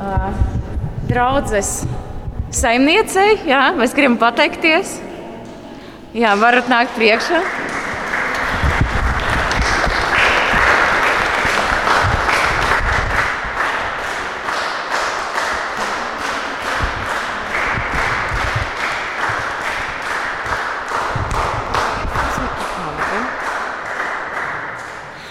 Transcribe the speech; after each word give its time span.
uh, 0.00 0.30
draudzes 1.10 1.82
saimniecei. 2.54 3.40
Jā, 3.48 3.70
mēs 3.76 3.94
gribam 3.96 4.18
pateikties. 4.20 4.98
Jā, 6.16 6.34
varat 6.40 6.70
nākt 6.70 6.96
priekšā. 6.98 7.44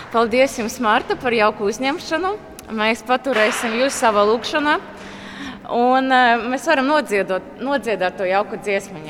Paldies 0.10 0.56
jums, 0.58 0.80
Marta, 0.82 1.16
par 1.16 1.32
jauku 1.32 1.68
uzņemšanu. 1.70 2.34
Mēs 2.70 3.02
paturēsim 3.02 3.74
jūs 3.80 3.96
savā 3.98 4.22
lūkšanā, 4.30 4.76
un 5.74 6.14
eh, 6.14 6.44
mēs 6.52 6.68
varam 6.70 6.86
nodziedot, 6.92 7.56
nodziedāt 7.66 8.20
to 8.20 8.28
jauku 8.30 8.60
dziesmu. 8.62 9.02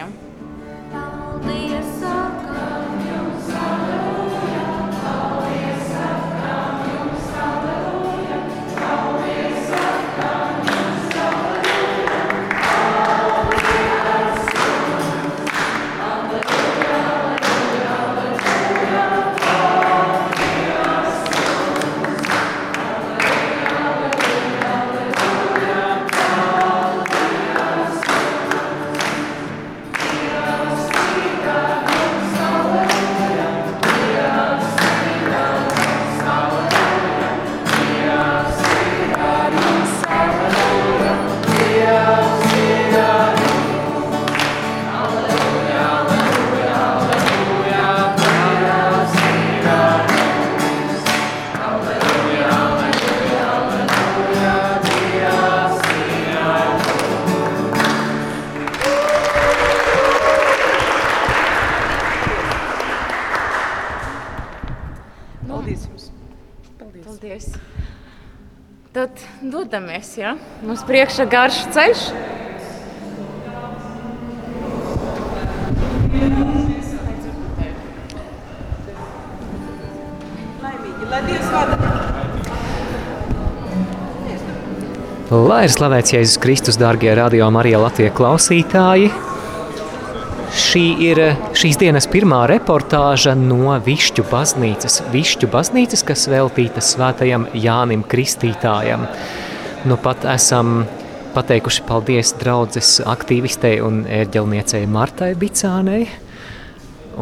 Dodamies. 69.41 70.17
Ja? 70.17 70.35
Mums 70.65 70.83
priekšā 70.87 71.27
garš 71.29 71.63
ceļš. 71.75 72.09
Lai 85.29 85.59
ir 85.61 85.69
slavēts 85.69 86.13
Jēzus 86.15 86.39
Kristus, 86.41 86.77
darbie 86.81 87.13
radio 87.13 87.51
Marija 87.53 87.77
Latvijas 87.83 88.15
klausītāji! 88.17 89.28
Šī 90.59 90.81
ir 91.07 91.19
šīs 91.55 91.77
dienas 91.79 92.05
pirmā 92.11 92.41
reportāža 92.49 93.31
no 93.37 93.77
Višķu 93.85 94.25
baznīcas. 94.27 94.97
Višķu 95.13 95.47
baznīcas, 95.53 96.03
kas 96.03 96.25
veltīta 96.27 96.83
svētajam 96.83 97.45
Jānim 97.55 98.03
Kristītājam. 98.03 99.05
Nu 99.87 99.95
pat 100.03 100.27
esam 100.27 100.83
pateikuši 101.35 101.85
paldies 101.87 102.33
draudzes 102.41 102.97
aktīvistei 103.07 103.79
un 103.85 104.03
ērģelniecei 104.03 104.83
Martai 104.91 105.31
Bicānei. 105.39 106.09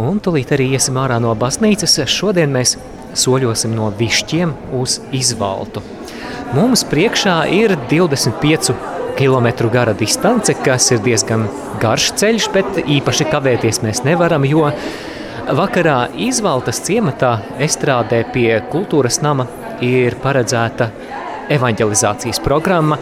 Un 0.02 0.18
tūlīt 0.24 0.56
arī 0.58 0.72
iesim 0.74 0.98
ārā 0.98 1.22
no 1.22 1.36
baznīcas. 1.38 2.00
Šodien 2.10 2.50
mēs 2.58 2.74
soļosim 3.14 3.78
no 3.78 3.92
višķiem 4.02 4.58
uz 4.82 4.98
izvaltu. 5.14 5.86
Mums 6.58 6.88
priekšā 6.90 7.44
ir 7.54 7.78
25 7.92 8.97
km 9.18 9.70
gara 9.74 9.94
distance, 9.98 10.54
kas 10.64 10.92
ir 10.94 11.02
diezgan 11.06 11.48
garš 11.82 12.12
ceļš, 12.22 12.50
bet 12.54 12.82
īpaši 12.86 13.30
kavēties 13.32 13.82
mēs 13.84 14.04
nevaram, 14.06 14.46
jo 14.46 14.68
vakarā 15.58 16.08
izvaltas 16.28 16.82
ciematā 16.86 17.38
estrādē 17.64 18.24
pie 18.34 18.60
kultūras 18.72 19.22
nama 19.24 19.48
ir 19.82 20.18
paredzēta 20.24 20.92
evanģelizācijas 21.54 22.42
programma, 22.44 22.98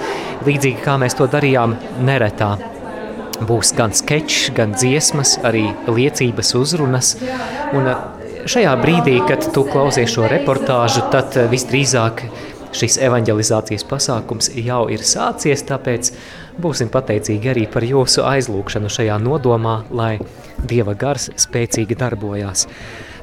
līdzīgi 0.46 0.84
kā 0.86 0.98
mēs 1.02 1.18
to 1.18 1.28
darījām 1.32 1.76
neretā. 2.06 2.56
Būs 3.46 3.74
gan 3.76 3.92
sketčs, 3.92 4.52
gan 4.56 4.76
dziesmas, 4.78 5.36
arī 5.44 5.66
liecības 5.90 6.54
uzrunas. 6.56 7.16
Un 7.76 7.90
šajā 8.48 8.76
brīdī, 8.80 9.18
kad 9.28 9.44
tu 9.52 9.66
klausies 9.68 10.14
šo 10.14 10.30
reportāžu, 10.32 11.04
tad 11.12 11.36
visdrīzāk 11.52 12.24
šis 12.76 12.98
evanģelizācijas 13.08 13.86
pasākums 13.90 14.52
jau 14.60 14.86
ir 14.92 15.04
sācies, 15.06 15.64
tāpēc 15.68 16.12
būsim 16.62 16.92
pateicīgi 16.94 17.52
arī 17.52 17.66
par 17.72 17.86
jūsu 17.88 18.26
aizlūgšanu 18.28 18.92
šajā 18.92 19.20
nodomā, 19.24 19.82
lai 19.92 20.16
Dieva 20.66 20.96
gars 20.98 21.30
spēcīgi 21.40 21.98
darbojās. 22.00 22.68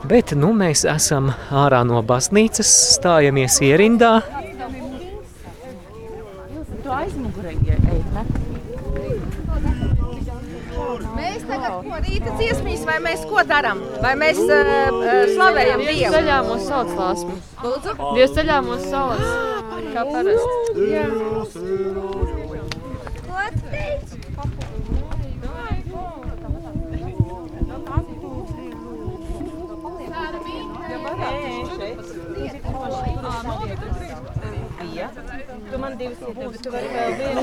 Bet 0.09 0.35
nu 0.35 0.51
mēs 0.57 0.85
esam 0.91 1.31
ārā 1.55 1.83
no 1.87 2.03
baznīcas, 2.07 2.71
stājamies 2.97 3.61
ierindā, 3.63 4.17
ko 11.63 12.01
rīta 12.07 12.35
dziesmīs, 12.39 12.83
vai 12.89 12.99
mēs 13.05 13.25
ko 13.31 13.45
darām? 13.47 13.83
Vai 14.03 14.15
mēs 14.19 14.41
uh, 14.43 14.51
slavējam 15.35 15.85
Dievu? 15.85 15.99
Dievs 16.01 16.17
ceļā 16.17 16.39
mūs 16.49 16.67
sauc 16.69 16.95
lāsmu. 16.99 17.39
Lūdzu? 17.63 17.97
Dievs 18.17 18.37
ceļā 18.39 18.59
mūs 18.67 18.89
sauc. 18.91 19.23
Kā 19.93 20.03
parasti. 20.09 20.89
Jā. 20.89 21.07
Ko 23.29 23.47
teici? 23.71 24.23
Tu 35.73 35.79
man 35.79 35.97
divas 35.97 36.19
iedevi, 36.29 36.59
tu 36.63 36.71
vari 36.73 36.89
vēl 36.93 37.15
vienu 37.19 37.43